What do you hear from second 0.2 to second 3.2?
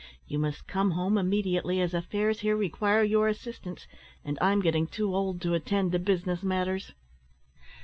You must come home immediately, as affairs here require